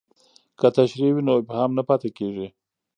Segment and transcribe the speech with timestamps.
[0.59, 2.47] که تشریح وي نو ابهام نه پاتې کیږي.